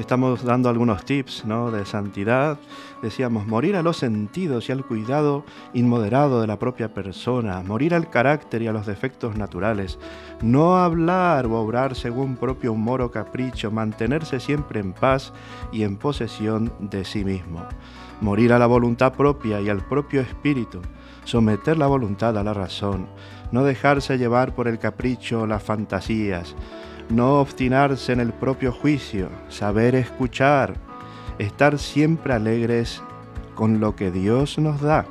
[0.00, 1.70] Estamos dando algunos tips ¿no?
[1.70, 2.58] de santidad.
[3.02, 5.44] Decíamos, morir a los sentidos y al cuidado
[5.74, 9.98] inmoderado de la propia persona, morir al carácter y a los defectos naturales,
[10.40, 15.34] no hablar o obrar según propio humor o capricho, mantenerse siempre en paz
[15.70, 17.62] y en posesión de sí mismo,
[18.22, 20.80] morir a la voluntad propia y al propio espíritu,
[21.24, 23.06] someter la voluntad a la razón,
[23.52, 26.56] no dejarse llevar por el capricho o las fantasías,
[27.10, 30.74] no obstinarse en el propio juicio, saber escuchar,
[31.38, 33.02] estar siempre alegres
[33.54, 35.06] con lo que Dios nos da,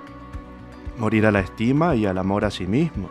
[0.98, 3.10] morir a la estima y al amor a sí mismo,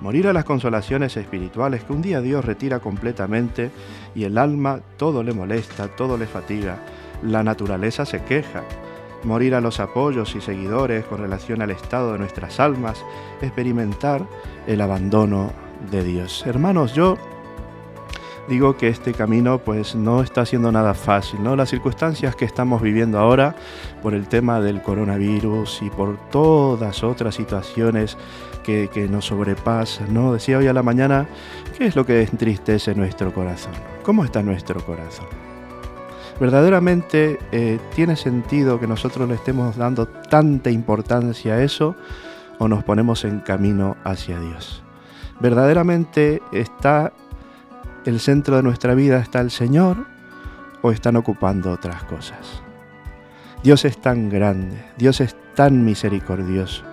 [0.00, 3.70] morir a las consolaciones espirituales que un día Dios retira completamente
[4.14, 6.78] y el alma todo le molesta, todo le fatiga,
[7.22, 8.62] la naturaleza se queja,
[9.24, 13.02] morir a los apoyos y seguidores con relación al estado de nuestras almas,
[13.40, 14.26] experimentar
[14.66, 15.50] el abandono
[15.90, 16.44] de Dios.
[16.46, 17.16] Hermanos, yo
[18.48, 21.56] digo que este camino pues no está siendo nada fácil, ¿no?
[21.56, 23.54] Las circunstancias que estamos viviendo ahora
[24.02, 28.16] por el tema del coronavirus y por todas otras situaciones
[28.62, 30.32] que, que nos sobrepasan, ¿no?
[30.32, 31.26] Decía hoy a la mañana,
[31.76, 33.72] ¿qué es lo que entristece nuestro corazón?
[34.02, 35.26] ¿Cómo está nuestro corazón?
[36.38, 41.96] ¿Verdaderamente eh, tiene sentido que nosotros le estemos dando tanta importancia a eso
[42.58, 44.82] o nos ponemos en camino hacia Dios?
[45.40, 47.12] ¿Verdaderamente está
[48.06, 50.06] el centro de nuestra vida está el Señor
[50.82, 52.62] o están ocupando otras cosas?
[53.62, 56.84] Dios es tan grande, Dios es tan misericordioso,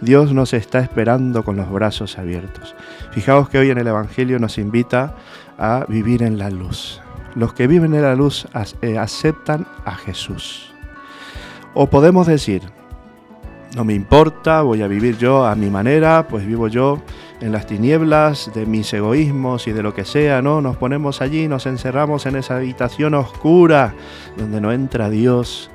[0.00, 2.74] Dios nos está esperando con los brazos abiertos.
[3.12, 5.16] Fijaos que hoy en el Evangelio nos invita
[5.58, 7.00] a vivir en la luz.
[7.34, 8.46] Los que viven en la luz
[8.82, 10.72] eh, aceptan a Jesús.
[11.74, 12.62] O podemos decir,
[13.76, 17.00] no me importa, voy a vivir yo a mi manera, pues vivo yo
[17.40, 20.60] en las tinieblas de mis egoísmos y de lo que sea, ¿no?
[20.60, 23.94] Nos ponemos allí, nos encerramos en esa habitación oscura
[24.36, 25.70] donde no entra Dios.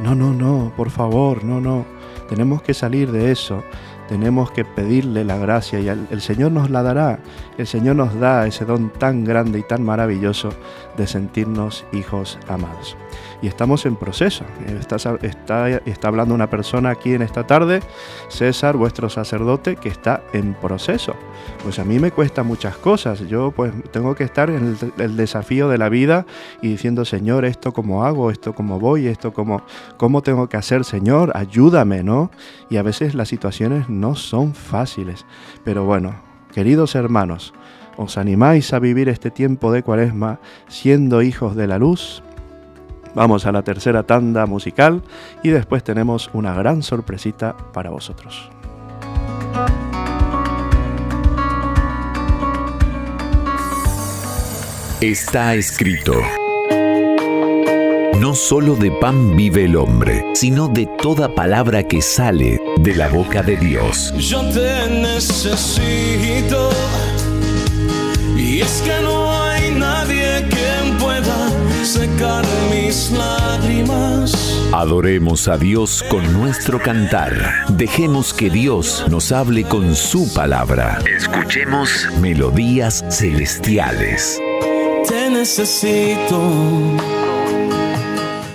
[0.00, 1.84] No, no, no, por favor, no, no.
[2.28, 3.62] Tenemos que salir de eso
[4.10, 7.20] tenemos que pedirle la gracia y el, Señor nos la dará.
[7.58, 10.52] El Señor nos da ese don tan grande y tan maravilloso
[10.96, 12.96] de sentirnos hijos amados
[13.42, 14.44] y estamos en proceso.
[14.66, 17.80] Está, hablando una persona aquí en esta tarde,
[18.28, 21.14] César, vuestro sacerdote, que está en proceso.
[21.62, 23.20] Pues a mí me cuesta muchas cosas.
[23.20, 26.26] Yo pues tengo que estar en el, desafío de la vida
[26.62, 29.62] y diciendo, Señor, esto cómo hago, esto cómo voy, esto cómo,
[29.96, 32.30] cómo tengo que hacer, Señor, ayúdame, ¿no?
[32.68, 35.24] Y a veces las situaciones no son fáciles.
[35.64, 36.14] Pero bueno,
[36.52, 37.54] queridos hermanos,
[37.96, 42.22] ¿os animáis a vivir este tiempo de cuaresma siendo hijos de la luz?
[43.14, 45.02] Vamos a la tercera tanda musical
[45.42, 48.50] y después tenemos una gran sorpresita para vosotros.
[55.00, 56.12] Está escrito.
[58.20, 63.08] No solo de pan vive el hombre, sino de toda palabra que sale de la
[63.08, 64.12] boca de Dios.
[64.18, 66.68] Yo te necesito
[68.36, 69.19] y es que no
[71.84, 74.70] secar mis lágrimas.
[74.72, 77.32] Adoremos a Dios con nuestro cantar.
[77.70, 80.98] Dejemos que Dios nos hable con su palabra.
[81.06, 84.40] Escuchemos melodías celestiales.
[85.08, 86.38] Te necesito.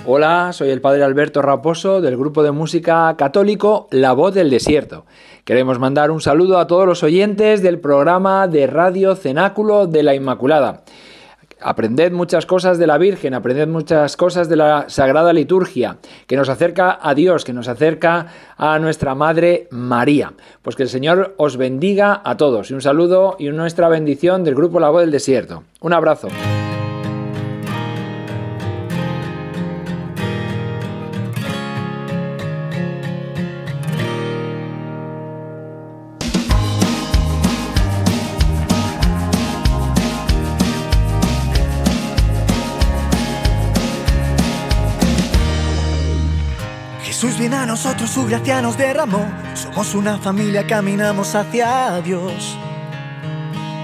[0.08, 5.04] Hola, soy el Padre Alberto Raposo del grupo de música católico La Voz del Desierto.
[5.44, 10.14] Queremos mandar un saludo a todos los oyentes del programa de Radio Cenáculo de la
[10.14, 10.84] Inmaculada.
[11.60, 15.96] Aprended muchas cosas de la Virgen, aprended muchas cosas de la Sagrada Liturgia,
[16.26, 18.26] que nos acerca a Dios, que nos acerca
[18.58, 20.34] a nuestra Madre María.
[20.62, 22.70] Pues que el Señor os bendiga a todos.
[22.70, 25.64] Y un saludo y nuestra bendición del Grupo La Voz del Desierto.
[25.80, 26.28] Un abrazo.
[48.26, 49.24] Gracia nos derramó.
[49.54, 52.56] Somos una familia, caminamos hacia Dios.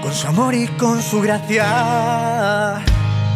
[0.01, 2.83] Con su amor y con su gracia.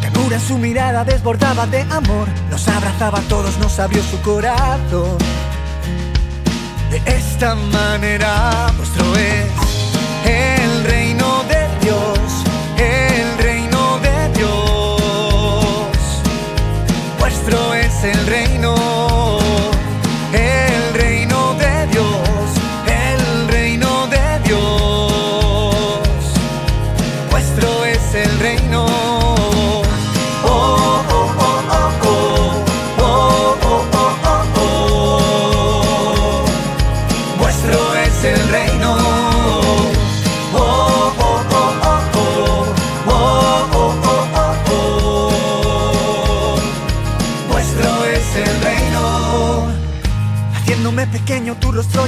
[0.02, 2.28] Ternura en su mirada desbordaba de amor.
[2.50, 5.18] Nos abrazaba a todos, nos abrió su corazón.
[6.92, 9.46] De esta manera, nuestro es
[10.26, 10.57] el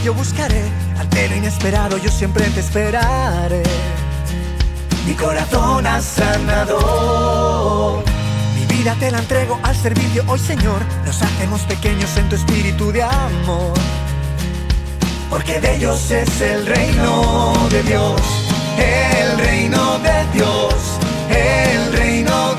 [0.04, 0.64] yo buscaré,
[0.98, 3.64] ante lo inesperado yo siempre te esperaré.
[5.06, 7.24] Mi corazón ha sanado,
[8.56, 12.92] mi vida te la entrego al servicio hoy Señor, nos hacemos pequeños en tu espíritu
[12.92, 13.74] de amor.
[15.30, 18.22] Porque de ellos es el reino de Dios,
[18.78, 20.74] el reino de Dios,
[21.30, 22.59] el reino de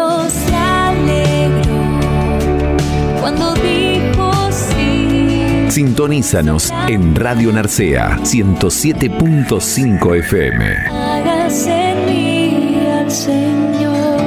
[5.71, 10.65] Sintonízanos en Radio Narcea 107.5 FM.
[10.89, 14.19] Hágase en mí al Señor.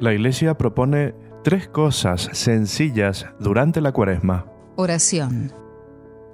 [0.00, 1.14] La Iglesia propone
[1.44, 4.46] tres cosas sencillas durante la cuaresma.
[4.74, 5.52] Oración.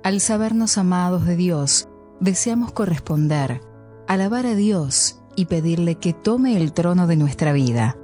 [0.02, 1.90] Al sabernos amados de Dios,
[2.20, 3.60] deseamos corresponder,
[4.06, 7.98] alabar a Dios y pedirle que tome el trono de nuestra vida.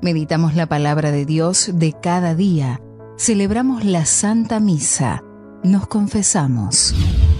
[0.00, 2.82] Meditamos la palabra de Dios de cada día,
[3.16, 5.22] celebramos la Santa Misa,
[5.62, 6.94] nos confesamos.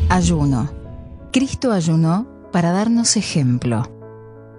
[0.08, 0.70] Ayuno.
[1.32, 3.84] Cristo ayunó para darnos ejemplo.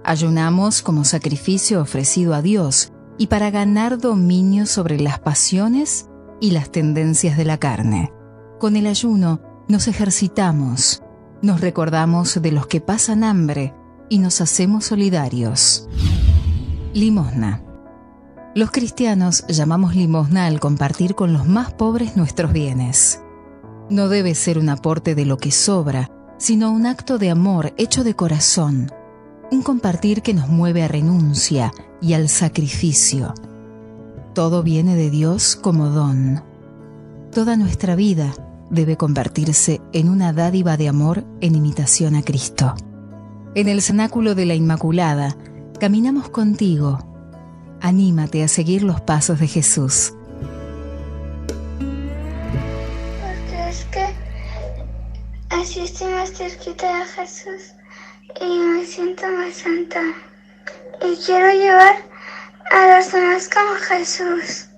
[0.04, 6.08] Ayunamos como sacrificio ofrecido a Dios y para ganar dominio sobre las pasiones
[6.40, 8.12] y las tendencias de la carne.
[8.60, 11.02] Con el ayuno nos ejercitamos,
[11.42, 13.74] nos recordamos de los que pasan hambre
[14.08, 15.88] y nos hacemos solidarios.
[16.94, 17.67] Limosna.
[18.58, 23.22] Los cristianos llamamos limosna al compartir con los más pobres nuestros bienes.
[23.88, 28.02] No debe ser un aporte de lo que sobra, sino un acto de amor hecho
[28.02, 28.90] de corazón,
[29.52, 33.32] un compartir que nos mueve a renuncia y al sacrificio.
[34.34, 36.42] Todo viene de Dios como don.
[37.30, 38.34] Toda nuestra vida
[38.70, 42.74] debe convertirse en una dádiva de amor en imitación a Cristo.
[43.54, 45.36] En el cenáculo de la Inmaculada,
[45.78, 46.98] caminamos contigo.
[47.80, 50.12] Anímate a seguir los pasos de Jesús.
[53.20, 54.06] Porque es que
[55.50, 57.74] así estoy más cerquita de Jesús
[58.40, 60.00] y me siento más santa.
[61.02, 61.96] Y quiero llevar
[62.72, 64.68] a los demás como Jesús.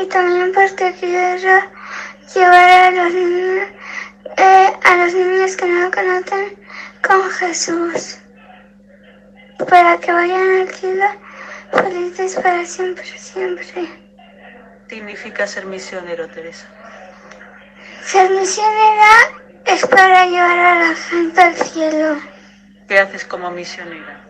[0.00, 1.60] Y también porque quiero
[2.34, 3.68] llevar a los niños,
[4.38, 6.56] eh, a los niños que no lo conocen
[7.06, 8.18] con Jesús.
[9.68, 11.25] Para que vayan al cielo
[11.82, 13.88] felices para siempre, siempre.
[14.88, 16.66] significa ser misionero, Teresa?
[18.04, 19.12] Ser misionera
[19.64, 22.20] es para llevar a la gente al cielo.
[22.88, 24.20] ¿Qué haces como misionera?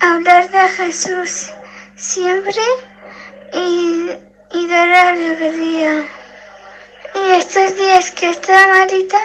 [0.00, 1.50] Hablar de Jesús
[1.96, 2.62] siempre
[3.52, 4.12] y,
[4.52, 6.06] y dar alegría.
[7.14, 9.18] Y estos días que está malita,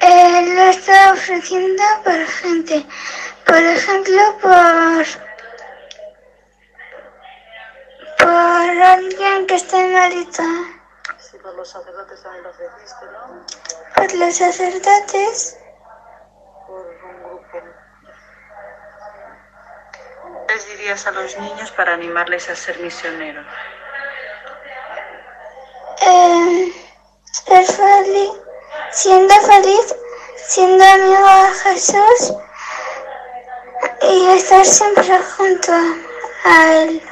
[0.00, 2.86] eh, lo está ofreciendo por gente.
[3.46, 5.06] Por ejemplo, por,
[8.18, 10.42] por alguien que esté malita.
[11.18, 13.46] Sí, por los sacerdotes también lo ofreciste, ¿no?
[13.94, 15.58] Por los sacerdotes.
[16.66, 17.58] Por un grupo.
[20.48, 23.46] ¿Qué les dirías a los niños para animarles a ser misioneros?
[26.00, 26.72] Eh,
[27.30, 28.32] ser feliz,
[28.90, 29.94] siendo feliz,
[30.48, 32.36] siendo amigo de Jesús
[34.02, 35.72] y estar siempre junto
[36.44, 37.02] a Él.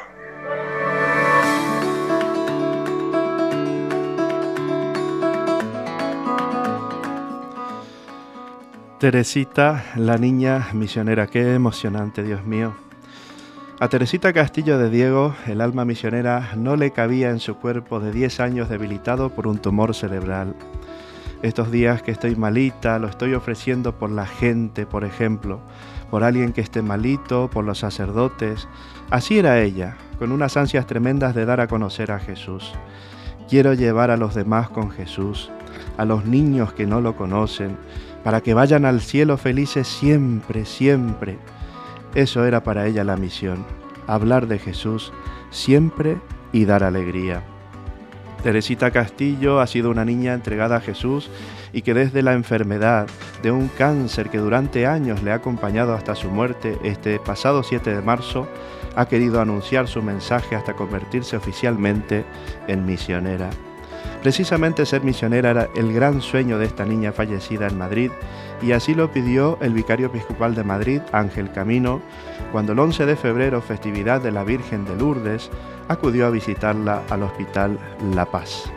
[8.98, 12.74] Teresita, la niña misionera, qué emocionante, Dios mío.
[13.80, 18.12] A Teresita Castillo de Diego, el alma misionera no le cabía en su cuerpo de
[18.12, 20.54] 10 años debilitado por un tumor cerebral.
[21.42, 25.60] Estos días que estoy malita, lo estoy ofreciendo por la gente, por ejemplo,
[26.14, 28.68] por alguien que esté malito, por los sacerdotes.
[29.10, 32.72] Así era ella, con unas ansias tremendas de dar a conocer a Jesús.
[33.48, 35.50] Quiero llevar a los demás con Jesús,
[35.96, 37.76] a los niños que no lo conocen,
[38.22, 41.36] para que vayan al cielo felices siempre, siempre.
[42.14, 43.66] Eso era para ella la misión,
[44.06, 45.12] hablar de Jesús
[45.50, 46.18] siempre
[46.52, 47.42] y dar alegría.
[48.44, 51.28] Teresita Castillo ha sido una niña entregada a Jesús
[51.74, 53.06] y que desde la enfermedad
[53.42, 57.94] de un cáncer que durante años le ha acompañado hasta su muerte, este pasado 7
[57.94, 58.48] de marzo,
[58.94, 62.24] ha querido anunciar su mensaje hasta convertirse oficialmente
[62.68, 63.50] en misionera.
[64.22, 68.10] Precisamente ser misionera era el gran sueño de esta niña fallecida en Madrid
[68.62, 72.00] y así lo pidió el vicario episcopal de Madrid, Ángel Camino,
[72.52, 75.50] cuando el 11 de febrero, festividad de la Virgen de Lourdes,
[75.88, 77.78] acudió a visitarla al Hospital
[78.14, 78.72] La Paz.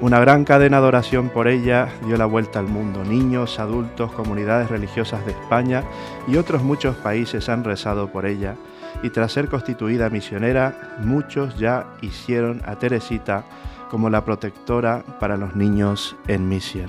[0.00, 3.04] Una gran cadena de oración por ella dio la vuelta al mundo.
[3.04, 5.84] Niños, adultos, comunidades religiosas de España
[6.26, 8.56] y otros muchos países han rezado por ella.
[9.02, 13.44] Y tras ser constituida misionera, muchos ya hicieron a Teresita
[13.90, 16.88] como la protectora para los niños en misión.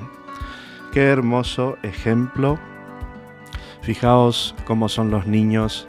[0.94, 2.60] Qué hermoso ejemplo.
[3.82, 5.86] Fijaos cómo son los niños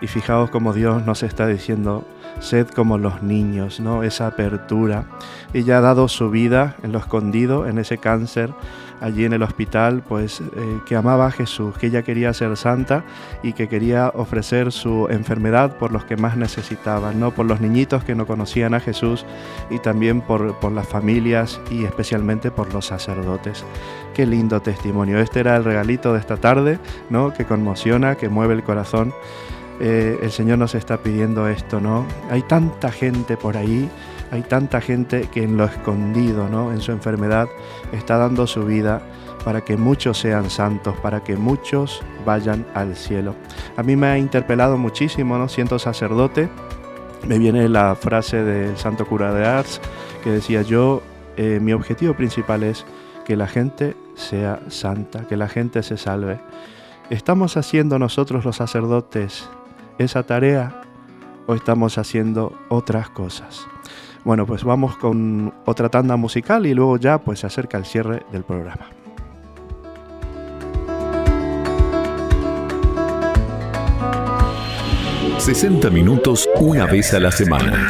[0.00, 2.06] y fijaos cómo Dios nos está diciendo,
[2.40, 4.02] sed como los niños, ¿no?
[4.02, 5.04] Esa apertura.
[5.52, 8.52] Ella ha dado su vida en lo escondido, en ese cáncer,
[9.00, 13.04] allí en el hospital, pues eh, que amaba a Jesús, que ella quería ser santa
[13.42, 17.32] y que quería ofrecer su enfermedad por los que más necesitaban, ¿no?
[17.32, 19.26] Por los niñitos que no conocían a Jesús
[19.70, 23.64] y también por, por las familias y especialmente por los sacerdotes.
[24.14, 25.18] Qué lindo testimonio.
[25.18, 26.78] Este era el regalito de esta tarde,
[27.10, 27.32] ¿no?
[27.32, 29.12] Que conmociona, que mueve el corazón.
[29.84, 32.06] Eh, el Señor nos está pidiendo esto, ¿no?
[32.30, 33.90] Hay tanta gente por ahí,
[34.30, 36.70] hay tanta gente que en lo escondido, ¿no?
[36.70, 37.48] En su enfermedad
[37.90, 39.02] está dando su vida
[39.44, 43.34] para que muchos sean santos, para que muchos vayan al cielo.
[43.76, 45.48] A mí me ha interpelado muchísimo, ¿no?
[45.48, 46.48] Siento sacerdote,
[47.26, 49.80] me viene la frase del santo cura de Ars
[50.22, 51.02] que decía yo,
[51.36, 52.84] eh, mi objetivo principal es
[53.24, 56.38] que la gente sea santa, que la gente se salve.
[57.10, 59.50] ¿Estamos haciendo nosotros los sacerdotes
[59.98, 60.82] esa tarea
[61.46, 63.66] o estamos haciendo otras cosas?
[64.24, 68.22] Bueno, pues vamos con otra tanda musical y luego ya pues se acerca el cierre
[68.30, 68.90] del programa.
[75.38, 77.88] ...60 minutos una vez a la semana.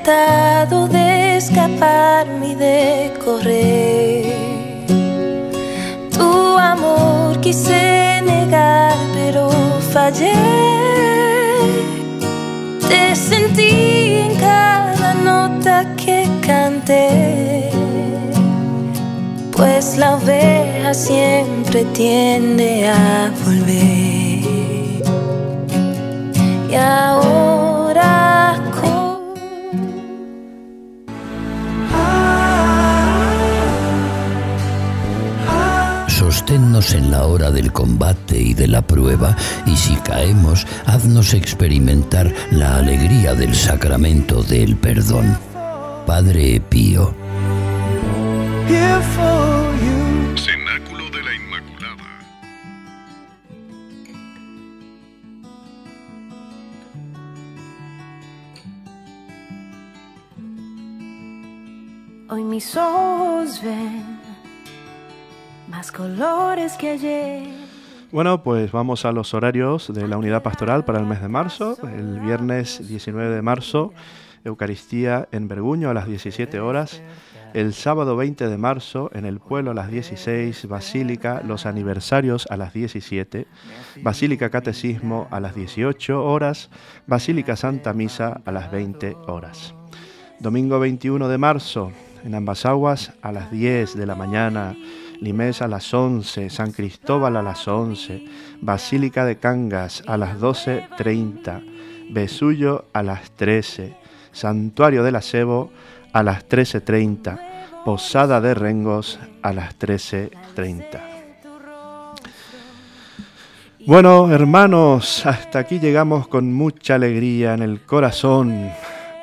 [0.06, 4.86] Tratado de escaparme y de correr.
[6.16, 9.50] Tu amor quise negar, pero
[9.92, 10.32] fallé.
[12.88, 17.70] Te sentí en cada nota que canté.
[19.56, 24.46] Pues la oveja siempre tiende a volver.
[26.70, 27.55] Y ahora
[36.56, 39.36] Sosténnos en la hora del combate y de la prueba,
[39.66, 45.36] y si caemos, haznos experimentar la alegría del sacramento del perdón.
[46.06, 47.14] Padre Pío.
[50.34, 52.04] Cenáculo de la Inmaculada.
[62.30, 64.15] Hoy mis ojos ven
[65.84, 67.42] colores que ayer.
[68.10, 71.76] Bueno, pues vamos a los horarios de la unidad pastoral para el mes de marzo.
[71.82, 73.92] El viernes 19 de marzo,
[74.44, 77.02] Eucaristía en Berguño a las 17 horas.
[77.52, 82.56] el sábado 20 de marzo en el pueblo a las 16, Basílica Los Aniversarios a
[82.56, 83.46] las 17,
[84.02, 86.70] Basílica Catecismo a las 18 horas,
[87.06, 89.74] Basílica Santa Misa a las 20 horas.
[90.38, 91.92] Domingo 21 de marzo
[92.26, 94.76] en ambas aguas a las 10 de la mañana,
[95.20, 98.24] Limés a las 11, San Cristóbal a las 11,
[98.60, 101.62] Basílica de Cangas a las 12.30,
[102.10, 103.96] Besullo a las 13,
[104.32, 105.70] Santuario del Acebo
[106.12, 111.00] a las 13.30, Posada de Rengos a las 13.30.
[113.86, 118.72] Bueno, hermanos, hasta aquí llegamos con mucha alegría en el corazón.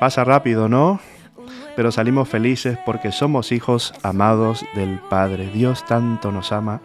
[0.00, 1.00] Pasa rápido, ¿no?
[1.76, 5.50] Pero salimos felices porque somos hijos amados del Padre.
[5.52, 6.80] Dios tanto nos ama,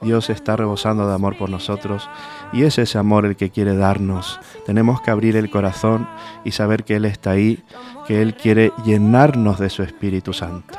[0.00, 2.08] Dios está rebosando de amor por nosotros
[2.52, 4.40] y es ese amor el que quiere darnos.
[4.64, 6.08] Tenemos que abrir el corazón
[6.44, 7.62] y saber que Él está ahí,
[8.06, 10.78] que Él quiere llenarnos de su Espíritu Santo.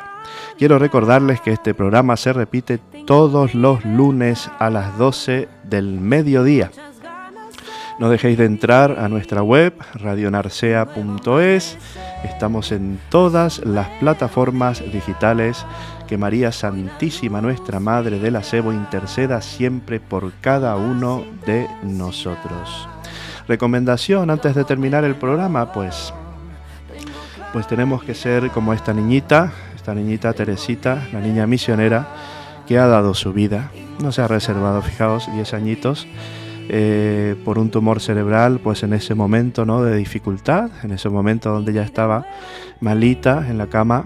[0.57, 6.71] Quiero recordarles que este programa se repite todos los lunes a las 12 del mediodía.
[7.99, 11.77] No dejéis de entrar a nuestra web radionarcea.es.
[12.23, 15.65] Estamos en todas las plataformas digitales.
[16.07, 22.89] Que María Santísima, nuestra Madre del Acebo, interceda siempre por cada uno de nosotros.
[23.47, 26.13] Recomendación antes de terminar el programa, pues,
[27.53, 32.07] pues tenemos que ser como esta niñita, esta niñita Teresita, la niña misionera
[32.67, 33.71] que ha dado su vida.
[34.01, 36.07] No se ha reservado, fijaos, 10 añitos
[36.73, 39.83] eh, por un tumor cerebral, pues en ese momento ¿no?
[39.83, 42.25] de dificultad, en ese momento donde ya estaba
[42.79, 44.05] malita en la cama,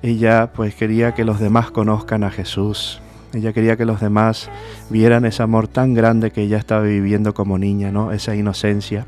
[0.00, 3.00] ella pues quería que los demás conozcan a Jesús.
[3.32, 4.48] Ella quería que los demás
[4.90, 8.12] vieran ese amor tan grande que ella estaba viviendo como niña, ¿no?
[8.12, 9.06] Esa inocencia.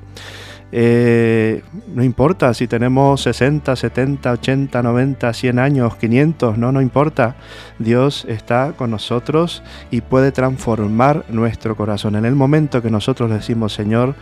[0.79, 1.63] Eh,
[1.95, 7.37] no importa si tenemos 60, 70, 80, 90, 100 años, 500, no, no importa.
[7.79, 12.15] Dios está con nosotros y puede transformar nuestro corazón.
[12.15, 14.17] En el momento que nosotros decimos, Señor,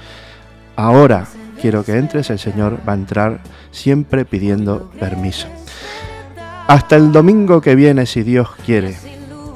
[0.76, 1.26] ahora
[1.60, 3.40] quiero que entres, el Señor va a entrar
[3.72, 5.48] siempre pidiendo permiso.
[6.68, 8.94] Hasta el domingo que viene, si Dios quiere.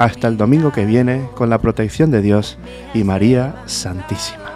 [0.01, 2.59] Hasta el domingo que viene, con la protección de Dios
[2.93, 4.48] y María Santísima.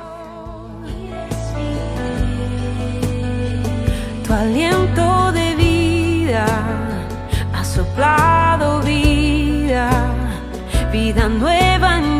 [4.33, 6.47] Aliento de vida.
[7.55, 9.91] Ha soplado vida,
[10.91, 12.12] vida nueva en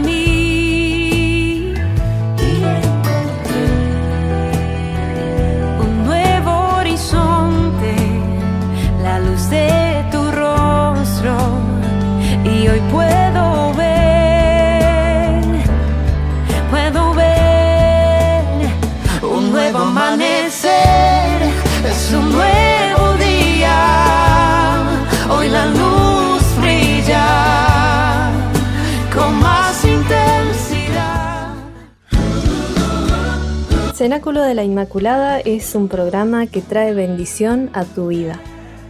[34.03, 38.41] Cenáculo de la Inmaculada es un programa que trae bendición a tu vida.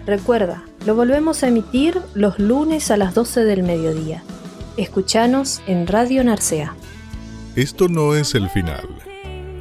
[0.07, 4.25] Recuerda, lo volvemos a emitir los lunes a las 12 del mediodía.
[4.79, 6.75] Escuchanos en Radio Narcea.
[7.57, 8.89] Esto no es el final.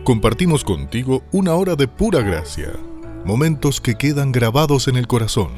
[0.06, 2.72] Compartimos contigo una hora de pura gracia
[3.26, 5.52] momentos que quedan grabados en el corazón.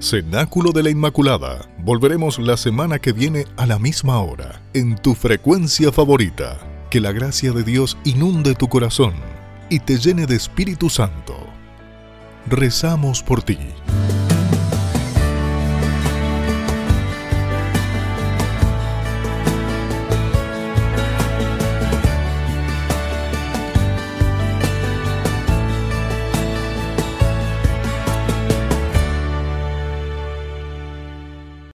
[0.00, 1.68] Cenáculo de la Inmaculada.
[1.78, 6.71] Volveremos la semana que viene a la misma hora, en tu frecuencia favorita.
[6.92, 9.14] Que la gracia de Dios inunde tu corazón
[9.70, 11.34] y te llene de Espíritu Santo.
[12.46, 13.56] Rezamos por ti.